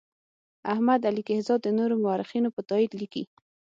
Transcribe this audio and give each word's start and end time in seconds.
احمد 0.73 1.01
علي 1.09 1.23
کهزاد 1.29 1.59
د 1.63 1.67
نورو 1.77 1.95
مورخینو 2.03 2.49
په 2.55 2.61
تایید 2.69 2.91
لیکي. 3.01 3.23